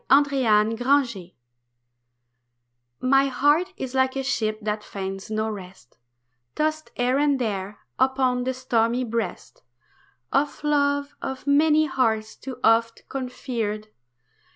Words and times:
NOT 0.09 0.33
ANCHORED 0.33 1.31
My 3.01 3.27
heart 3.27 3.71
is 3.77 3.93
like 3.93 4.15
a 4.15 4.23
ship 4.23 4.57
that 4.63 4.83
finds 4.83 5.29
no 5.29 5.47
rest, 5.47 5.99
Tossed 6.55 6.89
here 6.95 7.19
and 7.19 7.37
there 7.37 7.77
upon 7.99 8.43
the 8.43 8.55
stormy 8.55 9.03
breast 9.03 9.61
Of 10.31 10.63
loves 10.63 11.13
of 11.21 11.45
many 11.45 11.85
hearts 11.85 12.35
too 12.35 12.59
oft 12.63 13.03
conferred. 13.09 13.89